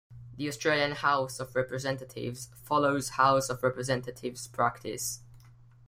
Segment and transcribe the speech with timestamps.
[0.35, 5.19] The Australian House of Representatives follows House of Representatives Practice.